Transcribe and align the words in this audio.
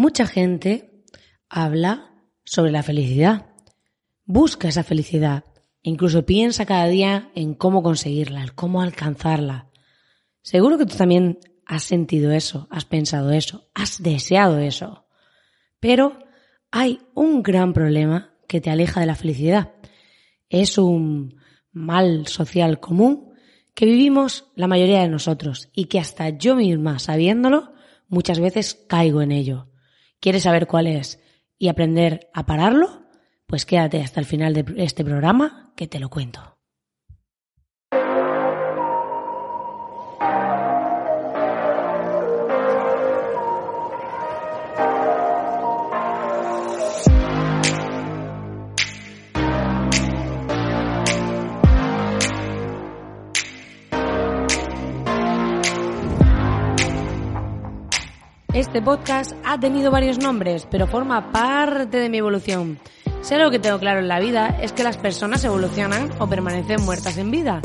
Mucha 0.00 0.26
gente 0.26 1.04
habla 1.50 2.10
sobre 2.42 2.72
la 2.72 2.82
felicidad, 2.82 3.50
busca 4.24 4.66
esa 4.66 4.82
felicidad, 4.82 5.44
incluso 5.82 6.24
piensa 6.24 6.64
cada 6.64 6.86
día 6.86 7.30
en 7.34 7.52
cómo 7.52 7.82
conseguirla, 7.82 8.40
en 8.40 8.48
cómo 8.54 8.80
alcanzarla. 8.80 9.68
Seguro 10.40 10.78
que 10.78 10.86
tú 10.86 10.96
también 10.96 11.38
has 11.66 11.82
sentido 11.82 12.32
eso, 12.32 12.66
has 12.70 12.86
pensado 12.86 13.30
eso, 13.30 13.68
has 13.74 14.02
deseado 14.02 14.58
eso. 14.60 15.04
Pero 15.80 16.18
hay 16.70 17.00
un 17.14 17.42
gran 17.42 17.74
problema 17.74 18.32
que 18.48 18.62
te 18.62 18.70
aleja 18.70 19.00
de 19.00 19.06
la 19.06 19.16
felicidad. 19.16 19.74
Es 20.48 20.78
un 20.78 21.38
mal 21.72 22.26
social 22.26 22.80
común 22.80 23.34
que 23.74 23.84
vivimos 23.84 24.46
la 24.54 24.66
mayoría 24.66 25.02
de 25.02 25.10
nosotros 25.10 25.68
y 25.74 25.84
que 25.84 26.00
hasta 26.00 26.30
yo 26.30 26.56
misma, 26.56 26.98
sabiéndolo, 26.98 27.74
muchas 28.08 28.40
veces 28.40 28.82
caigo 28.88 29.20
en 29.20 29.32
ello. 29.32 29.69
¿Quieres 30.20 30.42
saber 30.42 30.66
cuál 30.66 30.86
es 30.86 31.18
y 31.58 31.68
aprender 31.68 32.30
a 32.34 32.46
pararlo? 32.46 33.02
Pues 33.46 33.66
quédate 33.66 34.02
hasta 34.02 34.20
el 34.20 34.26
final 34.26 34.54
de 34.54 34.64
este 34.76 35.04
programa 35.04 35.72
que 35.76 35.88
te 35.88 35.98
lo 35.98 36.10
cuento. 36.10 36.59
Este 58.52 58.82
podcast 58.82 59.32
ha 59.44 59.60
tenido 59.60 59.92
varios 59.92 60.18
nombres, 60.18 60.66
pero 60.68 60.88
forma 60.88 61.30
parte 61.30 61.98
de 61.98 62.08
mi 62.08 62.18
evolución. 62.18 62.80
Sé 63.20 63.38
lo 63.38 63.48
que 63.48 63.60
tengo 63.60 63.78
claro 63.78 64.00
en 64.00 64.08
la 64.08 64.18
vida 64.18 64.58
es 64.60 64.72
que 64.72 64.82
las 64.82 64.96
personas 64.96 65.44
evolucionan 65.44 66.10
o 66.18 66.26
permanecen 66.26 66.82
muertas 66.82 67.16
en 67.16 67.30
vida. 67.30 67.62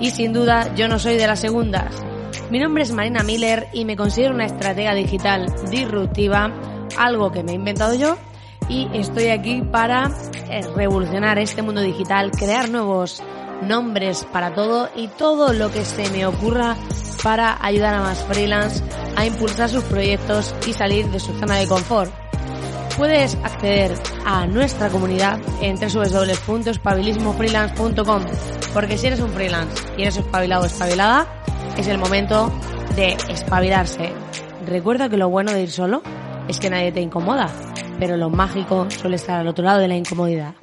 Y 0.00 0.10
sin 0.10 0.32
duda 0.32 0.74
yo 0.74 0.88
no 0.88 0.98
soy 0.98 1.16
de 1.16 1.28
las 1.28 1.38
segundas. 1.38 2.02
Mi 2.50 2.58
nombre 2.58 2.82
es 2.82 2.90
Marina 2.90 3.22
Miller 3.22 3.68
y 3.72 3.84
me 3.84 3.96
considero 3.96 4.34
una 4.34 4.46
estratega 4.46 4.92
digital 4.92 5.54
disruptiva, 5.70 6.52
algo 6.98 7.30
que 7.30 7.44
me 7.44 7.52
he 7.52 7.54
inventado 7.54 7.94
yo, 7.94 8.16
y 8.68 8.88
estoy 8.92 9.28
aquí 9.28 9.62
para 9.62 10.10
eh, 10.50 10.62
revolucionar 10.74 11.38
este 11.38 11.62
mundo 11.62 11.80
digital, 11.80 12.32
crear 12.32 12.70
nuevos 12.70 13.22
nombres 13.62 14.26
para 14.32 14.52
todo 14.52 14.90
y 14.96 15.06
todo 15.06 15.52
lo 15.52 15.70
que 15.70 15.84
se 15.84 16.10
me 16.10 16.26
ocurra 16.26 16.76
para 17.24 17.58
ayudar 17.64 17.94
a 17.94 18.02
más 18.02 18.22
freelance 18.24 18.84
a 19.16 19.26
impulsar 19.26 19.70
sus 19.70 19.82
proyectos 19.84 20.54
y 20.68 20.74
salir 20.74 21.08
de 21.08 21.18
su 21.18 21.32
zona 21.40 21.56
de 21.56 21.66
confort. 21.66 22.12
Puedes 22.96 23.34
acceder 23.42 23.92
a 24.24 24.46
nuestra 24.46 24.88
comunidad 24.90 25.40
en 25.60 25.74
www.espabilismofreelance.com 25.76 28.22
porque 28.72 28.96
si 28.98 29.08
eres 29.08 29.18
un 29.20 29.30
freelance 29.30 29.82
y 29.96 30.02
eres 30.02 30.18
espabilado 30.18 30.62
o 30.62 30.66
espabilada, 30.66 31.26
es 31.76 31.88
el 31.88 31.98
momento 31.98 32.52
de 32.94 33.16
espabilarse. 33.28 34.12
Recuerda 34.66 35.08
que 35.08 35.16
lo 35.16 35.28
bueno 35.28 35.52
de 35.52 35.62
ir 35.62 35.70
solo 35.70 36.02
es 36.46 36.60
que 36.60 36.70
nadie 36.70 36.92
te 36.92 37.00
incomoda, 37.00 37.50
pero 37.98 38.16
lo 38.16 38.30
mágico 38.30 38.88
suele 38.90 39.16
estar 39.16 39.40
al 39.40 39.48
otro 39.48 39.64
lado 39.64 39.80
de 39.80 39.88
la 39.88 39.96
incomodidad. 39.96 40.54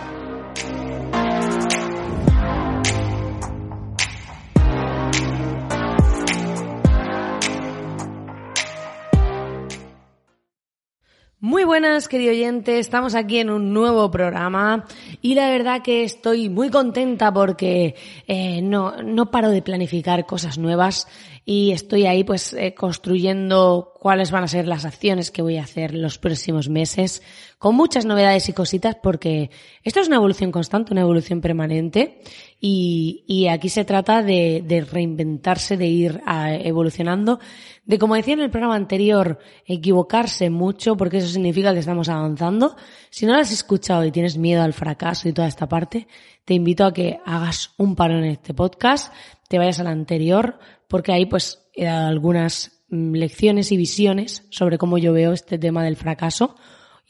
Muy 11.44 11.64
buenas, 11.64 12.08
querido 12.08 12.34
oyente. 12.34 12.78
Estamos 12.78 13.16
aquí 13.16 13.40
en 13.40 13.50
un 13.50 13.74
nuevo 13.74 14.12
programa 14.12 14.86
y 15.24 15.34
la 15.34 15.50
verdad 15.50 15.82
que 15.82 16.04
estoy 16.04 16.50
muy 16.50 16.70
contenta 16.70 17.34
porque 17.34 17.96
eh, 18.28 18.62
no, 18.62 19.02
no 19.02 19.32
paro 19.32 19.50
de 19.50 19.64
planificar 19.64 20.28
cosas 20.28 20.60
nuevas 20.60 21.08
y 21.44 21.72
estoy 21.72 22.06
ahí 22.06 22.24
pues 22.24 22.54
eh, 22.54 22.76
construyendo 22.76 23.92
cuáles 24.00 24.30
van 24.30 24.44
a 24.44 24.48
ser 24.48 24.68
las 24.68 24.86
acciones 24.86 25.32
que 25.32 25.42
voy 25.42 25.58
a 25.58 25.64
hacer 25.64 25.96
los 25.96 26.20
próximos 26.20 26.70
meses 26.70 27.24
con 27.62 27.76
muchas 27.76 28.08
novedades 28.08 28.50
y 28.50 28.54
cositas 28.54 28.96
porque 28.96 29.52
esto 29.84 30.00
es 30.00 30.08
una 30.08 30.16
evolución 30.16 30.52
constante, 30.52 30.94
una 30.94 31.02
evolución 31.02 31.42
permanente 31.42 32.24
y, 32.60 33.24
y 33.28 33.50
aquí 33.50 33.70
se 33.70 33.86
trata 33.86 34.24
de, 34.24 34.64
de 34.66 34.82
reinventarse, 34.82 35.78
de 35.78 35.86
ir 35.86 36.22
a, 36.26 36.56
evolucionando, 36.56 37.40
de 37.86 38.00
como 38.00 38.16
decía 38.16 38.34
en 38.34 38.40
el 38.40 38.50
programa 38.50 38.76
anterior, 38.76 39.38
equivocarse 39.64 40.50
mucho 40.50 40.98
porque 40.98 41.18
eso 41.18 41.28
significa 41.28 41.72
que 41.72 41.82
estamos 41.82 42.10
avanzando. 42.10 42.76
Si 43.12 43.28
no 43.28 43.34
lo 43.34 43.42
has 43.42 43.52
escuchado 43.52 44.04
y 44.06 44.12
tienes 44.12 44.40
miedo 44.40 44.64
al 44.64 44.74
fracaso 44.74 45.30
y 45.30 45.34
toda 45.34 45.48
esta 45.48 45.70
parte, 45.70 46.08
te 46.46 46.56
invito 46.56 46.84
a 46.84 46.94
que 46.94 47.20
hagas 47.28 47.76
un 47.78 47.96
paro 47.96 48.18
en 48.18 48.24
este 48.24 48.56
podcast, 48.56 49.14
te 49.48 49.60
vayas 49.60 49.80
al 49.80 49.86
anterior, 49.86 50.58
porque 50.88 51.14
ahí 51.14 51.28
pues 51.28 51.70
he 51.76 51.86
dado 51.86 52.08
algunas 52.08 52.82
mm, 52.90 53.14
lecciones 53.14 53.72
y 53.72 53.78
visiones 53.78 54.48
sobre 54.50 54.80
cómo 54.80 54.98
yo 54.98 55.14
veo 55.14 55.32
este 55.32 55.60
tema 55.60 55.84
del 55.84 55.96
fracaso 55.96 56.56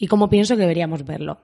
y 0.01 0.07
cómo 0.07 0.29
pienso 0.29 0.55
que 0.55 0.63
deberíamos 0.63 1.05
verlo. 1.05 1.41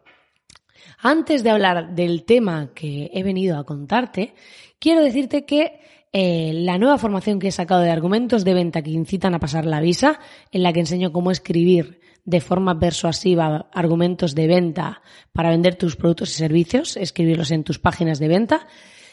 Antes 0.99 1.43
de 1.43 1.51
hablar 1.51 1.93
del 1.93 2.23
tema 2.23 2.71
que 2.73 3.11
he 3.13 3.21
venido 3.21 3.55
a 3.59 3.63
contarte, 3.63 4.33
quiero 4.79 5.03
decirte 5.03 5.45
que 5.45 5.79
eh, 6.11 6.51
la 6.55 6.79
nueva 6.79 6.97
formación 6.97 7.37
que 7.37 7.49
he 7.49 7.51
sacado 7.51 7.81
de 7.81 7.91
argumentos 7.91 8.43
de 8.43 8.55
venta 8.55 8.81
que 8.81 8.89
incitan 8.89 9.35
a 9.35 9.39
pasar 9.39 9.65
la 9.65 9.79
visa, 9.79 10.19
en 10.51 10.63
la 10.63 10.73
que 10.73 10.79
enseño 10.79 11.11
cómo 11.11 11.29
escribir 11.29 12.01
de 12.25 12.41
forma 12.41 12.79
persuasiva 12.79 13.69
argumentos 13.71 14.33
de 14.33 14.47
venta 14.47 15.03
para 15.33 15.51
vender 15.51 15.75
tus 15.75 15.95
productos 15.95 16.31
y 16.31 16.33
servicios, 16.33 16.97
escribirlos 16.97 17.51
en 17.51 17.63
tus 17.63 17.77
páginas 17.77 18.17
de 18.17 18.27
venta, 18.27 18.67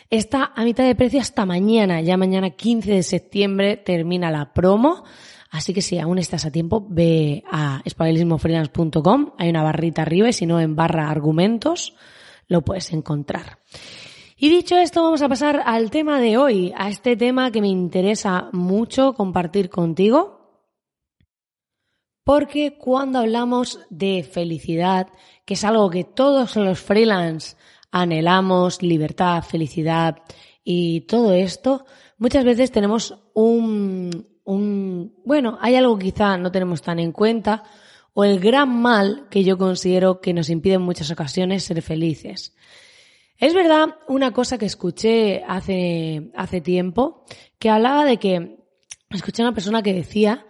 está 0.09 0.53
a 0.57 0.65
mitad 0.65 0.85
de 0.85 0.95
precio 0.95 1.21
hasta 1.21 1.45
mañana. 1.45 2.01
Ya 2.01 2.17
mañana 2.17 2.49
15 2.49 2.93
de 2.93 3.03
septiembre 3.03 3.77
termina 3.77 4.31
la 4.31 4.55
promo. 4.55 5.05
Así 5.55 5.73
que 5.73 5.83
si 5.83 6.01
aún 6.01 6.19
estás 6.19 6.45
a 6.47 6.51
tiempo, 6.51 6.85
ve 6.91 7.45
a 7.49 7.81
espabilismofreelance.com. 7.85 9.35
Hay 9.39 9.51
una 9.51 9.63
barrita 9.63 10.03
arriba 10.03 10.29
y 10.29 10.33
si 10.33 10.47
no, 10.47 10.61
en 10.61 10.75
barra 10.75 11.09
argumentos 11.09 11.95
lo 12.49 12.63
puedes 12.63 12.93
encontrar. 12.93 13.61
Y 14.37 14.49
dicho 14.49 14.77
esto, 14.77 15.05
vamos 15.05 15.23
a 15.23 15.29
pasar 15.29 15.63
al 15.65 15.93
tema 15.93 16.21
de 16.21 16.39
hoy, 16.39 16.73
a 16.77 16.89
este 16.89 17.17
tema 17.17 17.53
que 17.53 17.61
me 17.61 17.69
interesa 17.69 18.49
mucho 18.51 19.15
compartir 19.15 19.71
contigo. 19.71 20.67
Porque 22.25 22.77
cuando 22.77 23.21
hablamos 23.21 23.79
de 23.91 24.25
felicidad, 24.25 25.07
que 25.45 25.55
es 25.55 25.63
algo 25.63 25.89
que 25.89 26.03
todos 26.03 26.57
los 26.57 26.81
freelance 26.81 27.57
anhelamos, 27.93 28.83
libertad, 28.83 29.41
felicidad 29.45 30.17
y 30.65 31.03
todo 31.03 31.33
esto, 31.33 31.87
muchas 32.19 32.45
veces 32.45 32.73
tenemos 32.73 33.17
un, 33.35 34.34
un, 34.45 35.15
bueno, 35.25 35.59
hay 35.61 35.75
algo 35.75 35.99
quizá 35.99 36.37
no 36.37 36.53
tenemos 36.53 36.83
tan 36.83 36.99
en 36.99 37.13
cuenta, 37.13 37.65
o 38.13 38.25
el 38.25 38.39
gran 38.39 38.81
mal 38.81 39.27
que 39.31 39.43
yo 39.43 39.59
considero 39.59 40.21
que 40.21 40.33
nos 40.33 40.49
impide 40.49 40.75
en 40.75 40.83
muchas 40.83 41.11
ocasiones 41.11 41.65
ser 41.65 41.83
felices. 41.83 42.55
Es 43.37 43.53
verdad 43.53 43.97
una 44.07 44.33
cosa 44.33 44.59
que 44.59 44.67
escuché 44.67 45.43
hace, 45.47 46.31
hace 46.37 46.61
tiempo, 46.61 47.25
que 47.59 47.71
hablaba 47.71 48.05
de 48.05 48.19
que, 48.19 48.59
escuché 49.11 49.43
a 49.43 49.47
una 49.47 49.55
persona 49.55 49.83
que 49.83 49.93
decía 49.93 50.47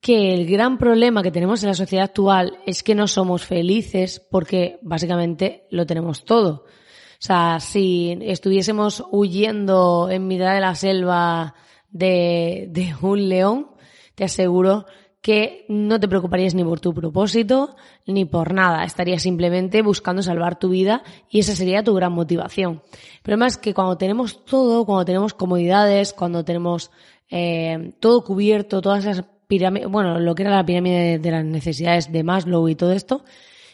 que 0.00 0.34
el 0.34 0.46
gran 0.46 0.76
problema 0.78 1.22
que 1.22 1.30
tenemos 1.30 1.62
en 1.62 1.70
la 1.70 1.74
sociedad 1.74 2.04
actual 2.04 2.58
es 2.66 2.82
que 2.82 2.94
no 2.94 3.08
somos 3.08 3.44
felices 3.44 4.20
porque 4.30 4.78
básicamente 4.82 5.66
lo 5.70 5.86
tenemos 5.86 6.24
todo. 6.24 6.64
O 6.66 7.22
sea, 7.26 7.60
si 7.60 8.18
estuviésemos 8.20 9.02
huyendo 9.10 10.08
en 10.10 10.26
mitad 10.26 10.54
de 10.54 10.60
la 10.60 10.74
selva 10.74 11.54
de, 11.98 12.68
de 12.70 12.94
un 13.00 13.28
león, 13.28 13.70
te 14.14 14.24
aseguro 14.24 14.86
que 15.26 15.64
no 15.68 15.98
te 15.98 16.06
preocuparías 16.06 16.54
ni 16.54 16.62
por 16.62 16.78
tu 16.78 16.94
propósito 16.94 17.74
ni 18.06 18.24
por 18.24 18.54
nada. 18.54 18.84
Estarías 18.84 19.22
simplemente 19.22 19.82
buscando 19.82 20.22
salvar 20.22 20.56
tu 20.56 20.68
vida 20.68 21.02
y 21.28 21.40
esa 21.40 21.56
sería 21.56 21.82
tu 21.82 21.94
gran 21.94 22.12
motivación. 22.12 22.82
El 22.92 23.22
problema 23.22 23.48
es 23.48 23.58
que 23.58 23.74
cuando 23.74 23.98
tenemos 23.98 24.44
todo, 24.44 24.86
cuando 24.86 25.04
tenemos 25.04 25.34
comodidades, 25.34 26.12
cuando 26.12 26.44
tenemos 26.44 26.92
eh, 27.28 27.94
todo 27.98 28.22
cubierto, 28.22 28.80
todas 28.80 29.04
esas 29.04 29.24
pirámides, 29.48 29.88
bueno, 29.88 30.20
lo 30.20 30.34
que 30.36 30.42
era 30.44 30.52
la 30.52 30.64
pirámide 30.64 31.18
de 31.18 31.30
las 31.32 31.44
necesidades 31.44 32.12
de 32.12 32.22
Maslow 32.22 32.68
y 32.68 32.76
todo 32.76 32.92
esto, 32.92 33.24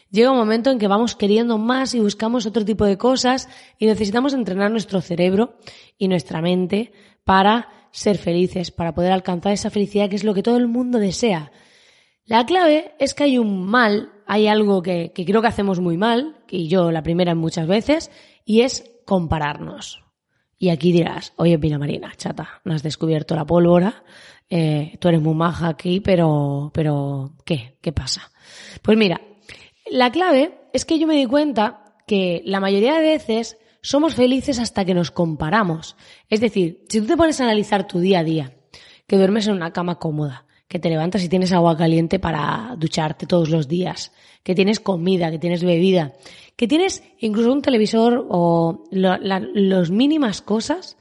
llega 0.09 0.31
un 0.31 0.37
momento 0.37 0.71
en 0.71 0.79
que 0.79 0.87
vamos 0.87 1.15
queriendo 1.15 1.59
más 1.59 1.93
y 1.93 1.99
buscamos 1.99 2.47
otro 2.47 2.65
tipo 2.65 2.85
de 2.85 2.97
cosas 2.97 3.47
y 3.77 3.85
necesitamos 3.85 4.33
entrenar 4.33 4.71
nuestro 4.71 5.01
cerebro 5.01 5.53
y 5.99 6.07
nuestra 6.07 6.41
mente 6.41 6.91
para 7.23 7.82
ser 7.93 8.17
felices, 8.17 8.71
para 8.71 8.93
poder 8.93 9.11
alcanzar 9.11 9.53
esa 9.53 9.69
felicidad 9.69 10.09
que 10.09 10.15
es 10.15 10.23
lo 10.23 10.33
que 10.33 10.43
todo 10.43 10.57
el 10.57 10.67
mundo 10.67 10.97
desea. 10.97 11.51
La 12.25 12.45
clave 12.45 12.95
es 12.99 13.13
que 13.13 13.23
hay 13.23 13.37
un 13.37 13.65
mal, 13.65 14.11
hay 14.25 14.47
algo 14.47 14.81
que, 14.81 15.13
creo 15.13 15.41
que 15.41 15.47
hacemos 15.47 15.79
muy 15.79 15.95
mal, 15.95 16.43
y 16.49 16.67
yo 16.67 16.91
la 16.91 17.03
primera 17.03 17.35
muchas 17.35 17.67
veces, 17.67 18.09
y 18.45 18.61
es 18.61 18.91
compararnos. 19.05 20.03
Y 20.57 20.69
aquí 20.69 20.91
dirás, 20.91 21.33
oye 21.35 21.59
Pina 21.59 21.77
Marina, 21.77 22.13
chata, 22.17 22.61
no 22.65 22.73
has 22.73 22.81
descubierto 22.81 23.35
la 23.35 23.45
pólvora, 23.45 24.03
eh, 24.49 24.97
tú 24.99 25.09
eres 25.09 25.21
muy 25.21 25.35
maja 25.35 25.67
aquí, 25.67 25.99
pero, 25.99 26.71
pero, 26.73 27.35
¿qué? 27.45 27.77
¿Qué 27.79 27.91
pasa? 27.91 28.31
Pues 28.81 28.97
mira, 28.97 29.21
la 29.91 30.11
clave 30.11 30.57
es 30.73 30.85
que 30.85 30.97
yo 30.97 31.05
me 31.05 31.15
di 31.15 31.27
cuenta 31.27 31.95
que 32.07 32.41
la 32.45 32.59
mayoría 32.59 32.95
de 32.95 33.01
veces 33.01 33.57
somos 33.83 34.15
felices 34.15 34.57
hasta 34.57 34.85
que 34.85 34.95
nos 34.95 35.11
comparamos. 35.11 35.95
Es 36.29 36.39
decir, 36.39 36.83
si 36.89 37.01
tú 37.01 37.05
te 37.05 37.17
pones 37.17 37.39
a 37.39 37.43
analizar 37.43 37.85
tu 37.85 37.99
día 37.99 38.19
a 38.19 38.23
día, 38.23 38.53
que 39.05 39.17
duermes 39.17 39.45
en 39.45 39.53
una 39.53 39.73
cama 39.73 39.99
cómoda, 39.99 40.45
que 40.67 40.79
te 40.79 40.89
levantas 40.89 41.23
y 41.23 41.29
tienes 41.29 41.51
agua 41.51 41.77
caliente 41.77 42.17
para 42.17 42.75
ducharte 42.79 43.27
todos 43.27 43.49
los 43.49 43.67
días, 43.67 44.13
que 44.41 44.55
tienes 44.55 44.79
comida, 44.79 45.29
que 45.29 45.37
tienes 45.37 45.63
bebida, 45.63 46.13
que 46.55 46.67
tienes 46.67 47.03
incluso 47.19 47.51
un 47.51 47.61
televisor 47.61 48.25
o 48.29 48.85
las 48.89 49.91
mínimas 49.91 50.41
cosas, 50.41 50.97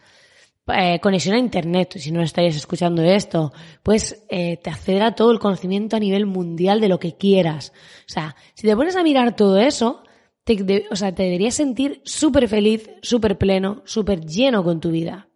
eh, 0.67 0.99
conexión 1.00 1.37
a 1.37 1.38
internet, 1.38 1.94
si 1.99 2.11
no 2.11 2.20
estarías 2.20 2.56
escuchando 2.56 3.02
esto, 3.02 3.52
pues 3.82 4.25
eh, 4.28 4.58
te 4.62 4.70
acceder 4.70 5.02
a 5.02 5.14
todo 5.14 5.31
el 5.31 5.38
conocimiento 5.38 5.96
a 5.96 6.00
nivel 6.00 6.26
mundial 6.26 6.81
de 6.81 6.88
lo 6.88 6.99
que 6.99 7.17
quieras. 7.17 7.73
O 8.08 8.12
sea, 8.12 8.35
si 8.55 8.67
te 8.67 8.76
pones 8.76 8.96
a 8.96 9.02
mirar 9.05 9.37
todo 9.37 9.58
eso, 9.58 10.02
te, 10.44 10.86
o 10.90 10.96
sea, 10.96 11.14
te 11.14 11.24
deberías 11.24 11.54
sentir 11.54 12.00
súper 12.04 12.48
feliz, 12.48 12.90
súper 13.02 13.38
pleno, 13.38 13.82
súper 13.84 14.24
lleno 14.24 14.64
con 14.64 14.80
tu 14.80 14.90
vida. 14.90 15.28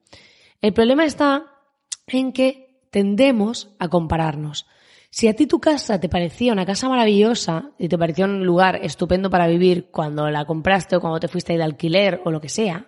El 0.61 0.73
problema 0.73 1.05
está 1.05 1.47
en 2.07 2.33
que 2.33 2.81
tendemos 2.91 3.75
a 3.79 3.89
compararnos. 3.89 4.67
Si 5.11 5.29
a 5.29 5.35
ti 5.35 5.47
tu 5.47 5.61
casa 5.61 6.01
te 6.01 6.09
parecía 6.09 6.53
una 6.53 6.67
casa 6.67 6.89
maravillosa 6.89 7.71
y 7.79 7.89
te 7.89 7.97
parecía 7.97 8.27
un 8.27 8.45
lugar 8.45 8.81
estupendo 8.83 9.31
para 9.31 9.47
vivir 9.47 9.91
cuando 9.91 10.29
la 10.31 10.45
compraste 10.45 10.97
o 10.97 11.01
cuando 11.01 11.21
te 11.21 11.29
fuiste 11.29 11.57
de 11.57 11.63
alquiler 11.63 12.21
o 12.25 12.31
lo 12.31 12.41
que 12.41 12.49
sea, 12.49 12.87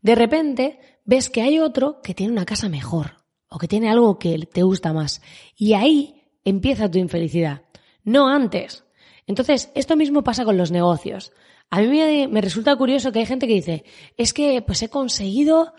de 0.00 0.14
repente 0.14 0.80
ves 1.04 1.30
que 1.30 1.42
hay 1.42 1.58
otro 1.58 2.00
que 2.02 2.14
tiene 2.14 2.32
una 2.32 2.44
casa 2.44 2.68
mejor 2.68 3.16
o 3.48 3.58
que 3.58 3.68
tiene 3.68 3.90
algo 3.90 4.18
que 4.18 4.38
te 4.52 4.62
gusta 4.62 4.92
más. 4.92 5.22
Y 5.56 5.74
ahí 5.74 6.24
empieza 6.44 6.90
tu 6.90 6.98
infelicidad, 6.98 7.62
no 8.02 8.28
antes. 8.28 8.84
Entonces, 9.32 9.70
esto 9.74 9.96
mismo 9.96 10.22
pasa 10.22 10.44
con 10.44 10.58
los 10.58 10.70
negocios. 10.70 11.32
A 11.70 11.80
mí 11.80 12.28
me, 12.28 12.40
resulta 12.42 12.76
curioso 12.76 13.12
que 13.12 13.20
hay 13.20 13.26
gente 13.26 13.46
que 13.46 13.54
dice, 13.54 13.84
es 14.18 14.34
que 14.34 14.60
pues 14.60 14.82
he 14.82 14.90
conseguido 14.90 15.72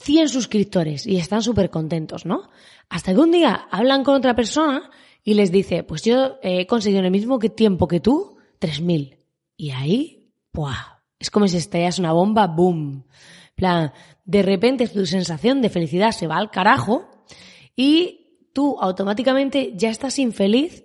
100 0.00 0.28
suscriptores 0.28 1.06
y 1.06 1.18
están 1.18 1.40
súper 1.40 1.70
contentos, 1.70 2.26
¿no? 2.26 2.50
Hasta 2.88 3.14
que 3.14 3.20
un 3.20 3.30
día 3.30 3.68
hablan 3.70 4.02
con 4.02 4.16
otra 4.16 4.34
persona 4.34 4.90
y 5.22 5.34
les 5.34 5.52
dice, 5.52 5.84
pues 5.84 6.02
yo 6.02 6.38
he 6.42 6.66
conseguido 6.66 6.98
en 6.98 7.04
el 7.04 7.12
mismo 7.12 7.38
tiempo 7.38 7.86
que 7.86 8.00
tú, 8.00 8.38
3.000. 8.60 9.18
Y 9.56 9.70
ahí, 9.70 10.32
¡buah! 10.52 10.98
Es 11.20 11.30
como 11.30 11.46
si 11.46 11.58
estallas 11.58 12.00
una 12.00 12.12
bomba, 12.12 12.48
¡boom! 12.48 13.04
plan, 13.54 13.92
de 14.24 14.42
repente 14.42 14.86
tu 14.86 15.06
sensación 15.06 15.62
de 15.62 15.70
felicidad 15.70 16.10
se 16.10 16.26
va 16.26 16.36
al 16.36 16.50
carajo 16.50 17.08
y 17.74 18.48
tú 18.52 18.76
automáticamente 18.80 19.72
ya 19.76 19.90
estás 19.90 20.18
infeliz 20.18 20.84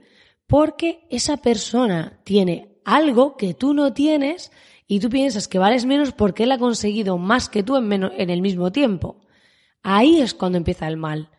porque 0.51 1.07
esa 1.09 1.37
persona 1.37 2.19
tiene 2.25 2.75
algo 2.83 3.37
que 3.37 3.53
tú 3.53 3.73
no 3.73 3.93
tienes 3.93 4.51
y 4.85 4.99
tú 4.99 5.09
piensas 5.09 5.47
que 5.47 5.59
vales 5.59 5.85
menos 5.85 6.11
porque 6.11 6.43
él 6.43 6.51
ha 6.51 6.57
conseguido 6.57 7.17
más 7.17 7.47
que 7.47 7.63
tú 7.63 7.77
en, 7.77 7.87
menos, 7.87 8.11
en 8.17 8.29
el 8.29 8.41
mismo 8.41 8.69
tiempo. 8.69 9.21
Ahí 9.81 10.19
es 10.19 10.33
cuando 10.33 10.57
empieza 10.57 10.89
el 10.89 10.97
mal. 10.97 11.29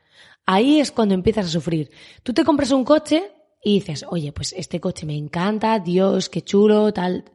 Ahí 0.47 0.81
es 0.81 0.91
cuando 0.91 1.15
empiezas 1.15 1.45
a 1.45 1.51
sufrir. 1.51 1.91
Tú 2.23 2.33
te 2.33 2.43
compras 2.43 2.71
un 2.71 2.85
coche 2.85 3.31
y 3.63 3.81
dices, 3.81 4.07
oye, 4.09 4.33
pues 4.33 4.55
este 4.57 4.81
coche 4.81 5.05
me 5.05 5.15
encanta, 5.15 5.79
Dios, 5.79 6.31
qué 6.31 6.41
chulo, 6.41 6.91
tal. 6.95 7.27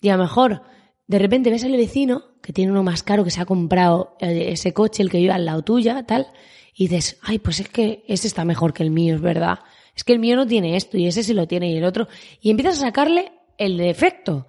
Y 0.00 0.10
a 0.10 0.16
lo 0.16 0.22
mejor, 0.22 0.62
de 1.08 1.18
repente 1.18 1.50
ves 1.50 1.64
al 1.64 1.72
vecino 1.72 2.36
que 2.40 2.52
tiene 2.52 2.70
uno 2.70 2.84
más 2.84 3.02
caro 3.02 3.24
que 3.24 3.32
se 3.32 3.40
ha 3.40 3.46
comprado 3.46 4.16
eh, 4.20 4.52
ese 4.52 4.72
coche, 4.72 5.02
el 5.02 5.10
que 5.10 5.18
vive 5.18 5.32
al 5.32 5.44
lado 5.44 5.62
tuya, 5.62 6.06
tal, 6.06 6.28
y 6.72 6.86
dices, 6.86 7.18
ay, 7.20 7.40
pues 7.40 7.58
es 7.58 7.68
que 7.68 8.04
ese 8.06 8.28
está 8.28 8.44
mejor 8.44 8.72
que 8.72 8.84
el 8.84 8.92
mío, 8.92 9.16
es 9.16 9.20
verdad 9.20 9.58
es 9.96 10.04
que 10.04 10.12
el 10.12 10.18
mío 10.18 10.36
no 10.36 10.46
tiene 10.46 10.76
esto 10.76 10.98
y 10.98 11.06
ese 11.06 11.22
sí 11.22 11.32
lo 11.32 11.48
tiene 11.48 11.70
y 11.72 11.78
el 11.78 11.84
otro. 11.84 12.06
Y 12.40 12.50
empiezas 12.50 12.78
a 12.78 12.86
sacarle 12.86 13.32
el 13.56 13.78
defecto. 13.78 14.46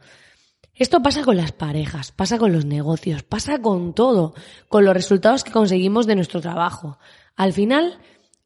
Esto 0.75 1.01
pasa 1.01 1.23
con 1.23 1.38
las 1.38 1.53
parejas, 1.53 2.11
pasa 2.11 2.38
con 2.38 2.51
los 2.51 2.65
negocios, 2.65 3.23
pasa 3.23 3.61
con 3.61 3.95
todo, 3.95 4.35
con 4.67 4.83
los 4.83 4.94
resultados 4.94 5.44
que 5.44 5.51
conseguimos 5.51 6.05
de 6.05 6.15
nuestro 6.15 6.41
trabajo. 6.41 6.99
Al 7.35 7.53
final, 7.53 7.97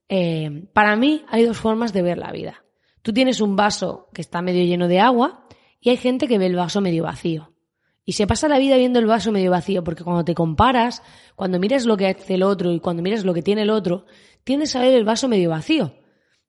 eh, 0.07 0.67
para 0.73 0.95
mí 0.95 1.25
hay 1.27 1.43
dos 1.43 1.57
formas 1.57 1.91
de 1.91 2.03
ver 2.03 2.19
la 2.19 2.31
vida. 2.31 2.63
Tú 3.01 3.11
tienes 3.11 3.41
un 3.41 3.55
vaso 3.55 4.07
que 4.13 4.21
está 4.21 4.43
medio 4.43 4.63
lleno 4.63 4.87
de 4.87 4.99
agua 4.99 5.47
y 5.81 5.89
hay 5.89 5.97
gente 5.97 6.27
que 6.27 6.37
ve 6.37 6.45
el 6.45 6.55
vaso 6.55 6.81
medio 6.81 7.03
vacío. 7.03 7.51
Y 8.05 8.13
se 8.13 8.27
pasa 8.27 8.47
la 8.47 8.59
vida 8.59 8.77
viendo 8.77 8.99
el 8.99 9.07
vaso 9.07 9.31
medio 9.31 9.51
vacío, 9.51 9.83
porque 9.83 10.03
cuando 10.03 10.23
te 10.23 10.35
comparas, 10.35 11.01
cuando 11.35 11.59
miras 11.59 11.85
lo 11.85 11.97
que 11.97 12.07
hace 12.07 12.35
el 12.35 12.43
otro 12.43 12.71
y 12.71 12.79
cuando 12.79 13.01
miras 13.01 13.25
lo 13.25 13.33
que 13.33 13.41
tiene 13.41 13.63
el 13.63 13.69
otro, 13.71 14.05
tienes 14.43 14.75
a 14.75 14.81
ver 14.81 14.93
el 14.93 15.03
vaso 15.03 15.27
medio 15.27 15.49
vacío. 15.49 15.93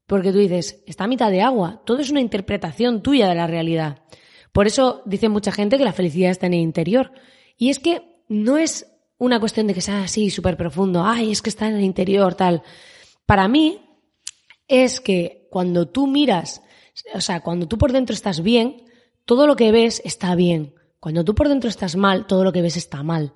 Porque 0.06 0.32
tú 0.32 0.38
dices, 0.38 0.82
está 0.86 1.04
a 1.04 1.08
mitad 1.08 1.30
de 1.30 1.42
agua, 1.42 1.82
todo 1.86 2.00
es 2.00 2.10
una 2.10 2.20
interpretación 2.20 3.02
tuya 3.02 3.28
de 3.28 3.34
la 3.34 3.46
realidad. 3.46 4.02
Por 4.52 4.66
eso 4.66 5.02
dice 5.06 5.28
mucha 5.28 5.52
gente 5.52 5.78
que 5.78 5.84
la 5.84 5.92
felicidad 5.92 6.30
está 6.30 6.46
en 6.46 6.54
el 6.54 6.60
interior. 6.60 7.12
Y 7.56 7.70
es 7.70 7.78
que 7.78 8.22
no 8.28 8.58
es 8.58 8.86
una 9.18 9.40
cuestión 9.40 9.66
de 9.66 9.74
que 9.74 9.80
sea 9.80 10.02
así 10.02 10.30
súper 10.30 10.56
profundo, 10.56 11.04
ay, 11.04 11.30
es 11.30 11.42
que 11.42 11.50
está 11.50 11.68
en 11.68 11.76
el 11.76 11.84
interior, 11.84 12.34
tal. 12.34 12.62
Para 13.24 13.48
mí 13.48 13.80
es 14.68 15.00
que 15.00 15.46
cuando 15.50 15.88
tú 15.88 16.06
miras, 16.06 16.62
o 17.14 17.20
sea, 17.20 17.40
cuando 17.40 17.68
tú 17.68 17.78
por 17.78 17.92
dentro 17.92 18.14
estás 18.14 18.42
bien, 18.42 18.84
todo 19.24 19.46
lo 19.46 19.56
que 19.56 19.70
ves 19.70 20.02
está 20.04 20.34
bien. 20.34 20.74
Cuando 20.98 21.24
tú 21.24 21.34
por 21.34 21.48
dentro 21.48 21.70
estás 21.70 21.96
mal, 21.96 22.26
todo 22.26 22.44
lo 22.44 22.52
que 22.52 22.62
ves 22.62 22.76
está 22.76 23.02
mal. 23.02 23.32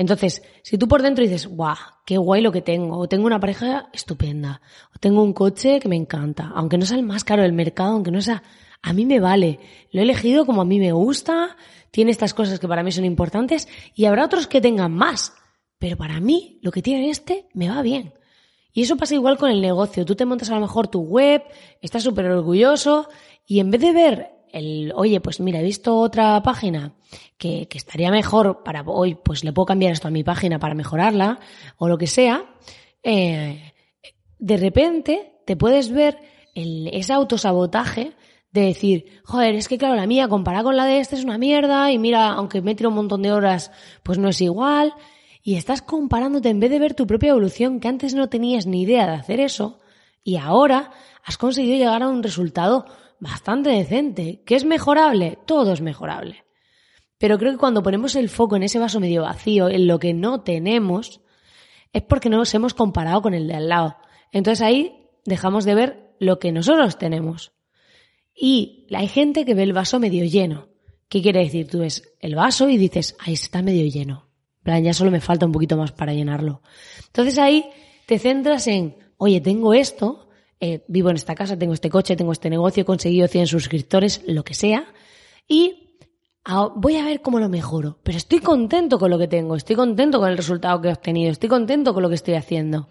Entonces, 0.00 0.42
si 0.62 0.78
tú 0.78 0.88
por 0.88 1.02
dentro 1.02 1.22
dices, 1.22 1.46
guau, 1.46 1.76
qué 2.06 2.16
guay 2.16 2.40
lo 2.40 2.52
que 2.52 2.62
tengo, 2.62 2.96
o 2.96 3.06
tengo 3.06 3.26
una 3.26 3.38
pareja 3.38 3.90
estupenda, 3.92 4.62
o 4.94 4.98
tengo 4.98 5.22
un 5.22 5.34
coche 5.34 5.78
que 5.78 5.90
me 5.90 5.96
encanta, 5.96 6.50
aunque 6.54 6.78
no 6.78 6.86
sea 6.86 6.96
el 6.96 7.02
más 7.02 7.22
caro 7.22 7.42
del 7.42 7.52
mercado, 7.52 7.92
aunque 7.92 8.10
no 8.10 8.22
sea, 8.22 8.42
a 8.80 8.94
mí 8.94 9.04
me 9.04 9.20
vale, 9.20 9.60
lo 9.92 10.00
he 10.00 10.04
elegido 10.04 10.46
como 10.46 10.62
a 10.62 10.64
mí 10.64 10.78
me 10.78 10.92
gusta, 10.92 11.54
tiene 11.90 12.12
estas 12.12 12.32
cosas 12.32 12.58
que 12.58 12.66
para 12.66 12.82
mí 12.82 12.92
son 12.92 13.04
importantes, 13.04 13.68
y 13.94 14.06
habrá 14.06 14.24
otros 14.24 14.46
que 14.46 14.62
tengan 14.62 14.90
más, 14.90 15.34
pero 15.78 15.98
para 15.98 16.18
mí 16.18 16.58
lo 16.62 16.70
que 16.70 16.80
tiene 16.80 17.10
este 17.10 17.46
me 17.52 17.68
va 17.68 17.82
bien. 17.82 18.14
Y 18.72 18.80
eso 18.80 18.96
pasa 18.96 19.14
igual 19.14 19.36
con 19.36 19.50
el 19.50 19.60
negocio. 19.60 20.06
Tú 20.06 20.14
te 20.14 20.24
montas 20.24 20.48
a 20.48 20.54
lo 20.54 20.62
mejor 20.62 20.88
tu 20.88 21.00
web, 21.00 21.42
estás 21.82 22.04
súper 22.04 22.24
orgulloso, 22.24 23.10
y 23.44 23.60
en 23.60 23.70
vez 23.70 23.82
de 23.82 23.92
ver 23.92 24.30
el, 24.52 24.92
oye, 24.94 25.20
pues 25.20 25.40
mira, 25.40 25.60
he 25.60 25.64
visto 25.64 25.98
otra 25.98 26.42
página 26.42 26.94
que, 27.36 27.66
que, 27.68 27.78
estaría 27.78 28.10
mejor 28.10 28.62
para 28.62 28.82
hoy, 28.82 29.14
pues 29.14 29.44
le 29.44 29.52
puedo 29.52 29.66
cambiar 29.66 29.92
esto 29.92 30.08
a 30.08 30.10
mi 30.10 30.24
página 30.24 30.58
para 30.58 30.74
mejorarla 30.74 31.40
o 31.76 31.88
lo 31.88 31.98
que 31.98 32.06
sea, 32.06 32.44
eh, 33.02 33.72
de 34.38 34.56
repente 34.56 35.40
te 35.46 35.56
puedes 35.56 35.90
ver 35.90 36.18
el, 36.54 36.88
ese 36.92 37.12
autosabotaje 37.12 38.12
de 38.52 38.62
decir, 38.62 39.20
joder, 39.24 39.54
es 39.54 39.68
que 39.68 39.78
claro, 39.78 39.94
la 39.94 40.06
mía 40.06 40.28
comparada 40.28 40.64
con 40.64 40.76
la 40.76 40.84
de 40.84 40.98
este 40.98 41.16
es 41.16 41.24
una 41.24 41.38
mierda 41.38 41.92
y 41.92 41.98
mira, 41.98 42.28
aunque 42.30 42.62
me 42.62 42.74
tiro 42.74 42.88
un 42.88 42.96
montón 42.96 43.22
de 43.22 43.32
horas, 43.32 43.70
pues 44.02 44.18
no 44.18 44.28
es 44.28 44.40
igual. 44.40 44.92
Y 45.42 45.54
estás 45.54 45.82
comparándote 45.82 46.50
en 46.50 46.60
vez 46.60 46.70
de 46.70 46.78
ver 46.78 46.94
tu 46.94 47.06
propia 47.06 47.30
evolución, 47.30 47.80
que 47.80 47.88
antes 47.88 48.14
no 48.14 48.28
tenías 48.28 48.66
ni 48.66 48.82
idea 48.82 49.06
de 49.06 49.14
hacer 49.14 49.40
eso, 49.40 49.78
y 50.22 50.36
ahora 50.36 50.90
has 51.24 51.38
conseguido 51.38 51.78
llegar 51.78 52.02
a 52.02 52.08
un 52.08 52.22
resultado 52.22 52.86
bastante 53.20 53.70
decente. 53.70 54.42
¿Qué 54.44 54.56
es 54.56 54.64
mejorable? 54.64 55.38
Todo 55.46 55.72
es 55.72 55.80
mejorable. 55.80 56.44
Pero 57.18 57.38
creo 57.38 57.52
que 57.52 57.58
cuando 57.58 57.82
ponemos 57.82 58.16
el 58.16 58.30
foco 58.30 58.56
en 58.56 58.62
ese 58.62 58.78
vaso 58.78 58.98
medio 58.98 59.22
vacío, 59.22 59.68
en 59.68 59.86
lo 59.86 59.98
que 59.98 60.14
no 60.14 60.42
tenemos, 60.42 61.20
es 61.92 62.02
porque 62.02 62.30
nos 62.30 62.52
hemos 62.54 62.74
comparado 62.74 63.20
con 63.20 63.34
el 63.34 63.46
de 63.46 63.54
al 63.54 63.68
lado. 63.68 63.96
Entonces 64.32 64.62
ahí 64.62 65.08
dejamos 65.26 65.64
de 65.64 65.74
ver 65.74 66.14
lo 66.18 66.38
que 66.38 66.50
nosotros 66.50 66.98
tenemos. 66.98 67.52
Y 68.34 68.86
hay 68.94 69.06
gente 69.06 69.44
que 69.44 69.54
ve 69.54 69.64
el 69.64 69.74
vaso 69.74 70.00
medio 70.00 70.24
lleno. 70.24 70.68
¿Qué 71.08 71.20
quiere 71.20 71.40
decir? 71.40 71.68
Tú 71.68 71.80
ves 71.80 72.14
el 72.20 72.36
vaso 72.36 72.70
y 72.70 72.78
dices, 72.78 73.16
ahí 73.18 73.34
está 73.34 73.60
medio 73.60 73.84
lleno. 73.86 74.30
plan, 74.62 74.82
ya 74.82 74.94
solo 74.94 75.10
me 75.10 75.20
falta 75.20 75.44
un 75.44 75.52
poquito 75.52 75.76
más 75.76 75.92
para 75.92 76.14
llenarlo. 76.14 76.62
Entonces 77.06 77.36
ahí 77.36 77.68
te 78.06 78.18
centras 78.18 78.66
en, 78.66 78.96
oye, 79.18 79.40
tengo 79.40 79.74
esto, 79.74 80.29
eh, 80.60 80.84
vivo 80.88 81.10
en 81.10 81.16
esta 81.16 81.34
casa, 81.34 81.58
tengo 81.58 81.72
este 81.72 81.90
coche, 81.90 82.16
tengo 82.16 82.32
este 82.32 82.50
negocio, 82.50 82.82
he 82.82 82.84
conseguido 82.84 83.26
100 83.26 83.46
suscriptores, 83.46 84.22
lo 84.26 84.44
que 84.44 84.54
sea, 84.54 84.92
y 85.48 85.96
voy 86.76 86.96
a 86.96 87.04
ver 87.04 87.22
cómo 87.22 87.40
lo 87.40 87.48
mejoro. 87.48 87.98
Pero 88.02 88.18
estoy 88.18 88.40
contento 88.40 88.98
con 88.98 89.10
lo 89.10 89.18
que 89.18 89.28
tengo, 89.28 89.56
estoy 89.56 89.76
contento 89.76 90.18
con 90.18 90.30
el 90.30 90.36
resultado 90.36 90.80
que 90.80 90.88
he 90.88 90.92
obtenido, 90.92 91.30
estoy 91.30 91.48
contento 91.48 91.94
con 91.94 92.02
lo 92.02 92.08
que 92.08 92.14
estoy 92.14 92.34
haciendo. 92.34 92.88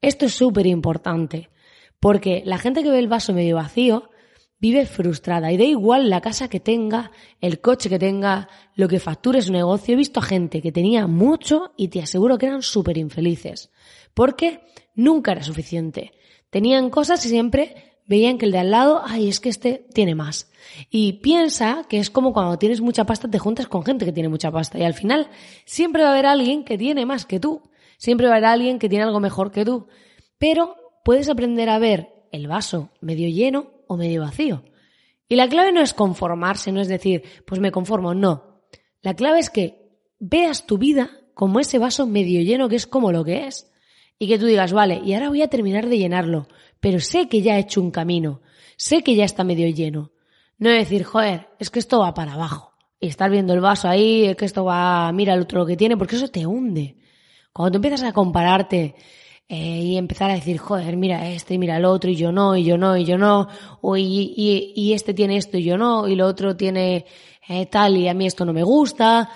Esto 0.00 0.26
es 0.26 0.34
súper 0.34 0.66
importante, 0.66 1.50
porque 2.00 2.42
la 2.44 2.58
gente 2.58 2.82
que 2.82 2.90
ve 2.90 2.98
el 2.98 3.08
vaso 3.08 3.32
medio 3.32 3.56
vacío 3.56 4.10
vive 4.58 4.86
frustrada 4.86 5.50
y 5.52 5.56
da 5.56 5.64
igual 5.64 6.08
la 6.08 6.20
casa 6.20 6.48
que 6.48 6.60
tenga, 6.60 7.10
el 7.40 7.60
coche 7.60 7.88
que 7.88 7.98
tenga, 7.98 8.48
lo 8.76 8.88
que 8.88 9.00
facture 9.00 9.42
su 9.42 9.52
negocio. 9.52 9.94
He 9.94 9.96
visto 9.96 10.20
a 10.20 10.22
gente 10.22 10.62
que 10.62 10.72
tenía 10.72 11.06
mucho 11.06 11.72
y 11.76 11.88
te 11.88 12.00
aseguro 12.00 12.38
que 12.38 12.46
eran 12.46 12.62
súper 12.62 12.96
infelices, 12.96 13.70
porque 14.14 14.60
nunca 14.94 15.32
era 15.32 15.42
suficiente. 15.42 16.12
Tenían 16.52 16.90
cosas 16.90 17.24
y 17.24 17.30
siempre 17.30 17.94
veían 18.06 18.36
que 18.36 18.44
el 18.44 18.52
de 18.52 18.58
al 18.58 18.70
lado, 18.70 19.00
ay, 19.06 19.26
es 19.30 19.40
que 19.40 19.48
este 19.48 19.86
tiene 19.94 20.14
más. 20.14 20.52
Y 20.90 21.14
piensa 21.14 21.86
que 21.88 21.98
es 21.98 22.10
como 22.10 22.34
cuando 22.34 22.58
tienes 22.58 22.82
mucha 22.82 23.06
pasta, 23.06 23.26
te 23.26 23.38
juntas 23.38 23.68
con 23.68 23.86
gente 23.86 24.04
que 24.04 24.12
tiene 24.12 24.28
mucha 24.28 24.50
pasta. 24.50 24.78
Y 24.78 24.82
al 24.84 24.92
final 24.92 25.30
siempre 25.64 26.02
va 26.02 26.10
a 26.10 26.12
haber 26.12 26.26
alguien 26.26 26.62
que 26.62 26.76
tiene 26.76 27.06
más 27.06 27.24
que 27.24 27.40
tú. 27.40 27.62
Siempre 27.96 28.26
va 28.26 28.34
a 28.34 28.36
haber 28.36 28.50
alguien 28.50 28.78
que 28.78 28.90
tiene 28.90 29.04
algo 29.04 29.18
mejor 29.18 29.50
que 29.50 29.64
tú. 29.64 29.86
Pero 30.36 30.76
puedes 31.06 31.30
aprender 31.30 31.70
a 31.70 31.78
ver 31.78 32.10
el 32.32 32.48
vaso 32.48 32.90
medio 33.00 33.30
lleno 33.30 33.70
o 33.88 33.96
medio 33.96 34.20
vacío. 34.20 34.62
Y 35.30 35.36
la 35.36 35.48
clave 35.48 35.72
no 35.72 35.80
es 35.80 35.94
conformarse, 35.94 36.70
no 36.70 36.82
es 36.82 36.88
decir, 36.88 37.22
pues 37.46 37.62
me 37.62 37.72
conformo, 37.72 38.12
no. 38.12 38.60
La 39.00 39.14
clave 39.14 39.38
es 39.38 39.48
que 39.48 39.96
veas 40.18 40.66
tu 40.66 40.76
vida 40.76 41.12
como 41.32 41.60
ese 41.60 41.78
vaso 41.78 42.06
medio 42.06 42.42
lleno 42.42 42.68
que 42.68 42.76
es 42.76 42.86
como 42.86 43.10
lo 43.10 43.24
que 43.24 43.46
es. 43.46 43.71
Y 44.22 44.28
que 44.28 44.38
tú 44.38 44.46
digas, 44.46 44.72
vale, 44.72 45.02
y 45.04 45.14
ahora 45.14 45.30
voy 45.30 45.42
a 45.42 45.48
terminar 45.48 45.88
de 45.88 45.98
llenarlo, 45.98 46.46
pero 46.78 47.00
sé 47.00 47.28
que 47.28 47.42
ya 47.42 47.56
he 47.56 47.62
hecho 47.62 47.80
un 47.80 47.90
camino, 47.90 48.40
sé 48.76 49.02
que 49.02 49.16
ya 49.16 49.24
está 49.24 49.42
medio 49.42 49.68
lleno. 49.68 50.12
No 50.58 50.70
decir, 50.70 51.02
joder, 51.02 51.48
es 51.58 51.70
que 51.70 51.80
esto 51.80 51.98
va 51.98 52.14
para 52.14 52.34
abajo. 52.34 52.72
Y 53.00 53.08
estar 53.08 53.28
viendo 53.32 53.52
el 53.52 53.58
vaso 53.58 53.88
ahí, 53.88 54.26
es 54.26 54.36
que 54.36 54.44
esto 54.44 54.64
va, 54.64 55.10
mira 55.10 55.34
el 55.34 55.40
otro 55.40 55.58
lo 55.58 55.66
que 55.66 55.76
tiene, 55.76 55.96
porque 55.96 56.14
eso 56.14 56.28
te 56.28 56.46
hunde. 56.46 56.98
Cuando 57.52 57.72
tú 57.72 57.76
empiezas 57.78 58.04
a 58.04 58.12
compararte 58.12 58.94
eh, 59.48 59.56
y 59.56 59.96
empezar 59.96 60.30
a 60.30 60.34
decir, 60.34 60.56
joder, 60.58 60.96
mira 60.96 61.28
este, 61.28 61.58
mira 61.58 61.76
el 61.76 61.84
otro, 61.84 62.08
y 62.08 62.14
yo 62.14 62.30
no, 62.30 62.56
y 62.56 62.62
yo 62.62 62.78
no, 62.78 62.96
y 62.96 63.04
yo 63.04 63.18
no, 63.18 63.48
o 63.80 63.96
y, 63.96 64.34
y, 64.36 64.92
este 64.92 65.14
tiene 65.14 65.36
esto 65.36 65.58
y 65.58 65.64
yo 65.64 65.76
no, 65.76 66.06
y 66.06 66.14
lo 66.14 66.28
otro 66.28 66.56
tiene 66.56 67.06
eh, 67.48 67.66
tal 67.66 67.96
y 67.96 68.06
a 68.06 68.14
mí 68.14 68.26
esto 68.26 68.44
no 68.44 68.52
me 68.52 68.62
gusta. 68.62 69.30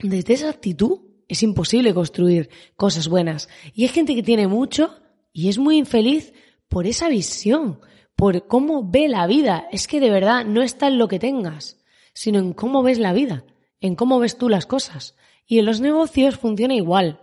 Desde 0.00 0.34
esa 0.34 0.50
actitud 0.50 1.11
es 1.28 1.42
imposible 1.42 1.94
construir 1.94 2.50
cosas 2.76 3.08
buenas. 3.08 3.48
Y 3.74 3.82
hay 3.82 3.88
gente 3.88 4.14
que 4.14 4.22
tiene 4.22 4.46
mucho 4.46 5.00
y 5.32 5.48
es 5.48 5.58
muy 5.58 5.78
infeliz 5.78 6.32
por 6.68 6.86
esa 6.86 7.08
visión, 7.08 7.80
por 8.16 8.46
cómo 8.46 8.88
ve 8.88 9.08
la 9.08 9.26
vida. 9.26 9.66
Es 9.72 9.86
que 9.86 10.00
de 10.00 10.10
verdad 10.10 10.44
no 10.44 10.62
está 10.62 10.88
en 10.88 10.98
lo 10.98 11.08
que 11.08 11.18
tengas, 11.18 11.82
sino 12.14 12.38
en 12.38 12.52
cómo 12.52 12.82
ves 12.82 12.98
la 12.98 13.12
vida, 13.12 13.44
en 13.80 13.96
cómo 13.96 14.18
ves 14.18 14.38
tú 14.38 14.48
las 14.48 14.66
cosas. 14.66 15.16
Y 15.46 15.58
en 15.58 15.66
los 15.66 15.80
negocios 15.80 16.38
funciona 16.38 16.74
igual. 16.74 17.20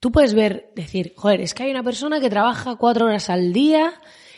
Tú 0.00 0.10
puedes 0.10 0.34
ver, 0.34 0.72
decir, 0.74 1.14
joder, 1.16 1.40
es 1.40 1.54
que 1.54 1.62
hay 1.62 1.70
una 1.70 1.84
persona 1.84 2.20
que 2.20 2.30
trabaja 2.30 2.76
cuatro 2.76 3.06
horas 3.06 3.30
al 3.30 3.52
día 3.52 3.92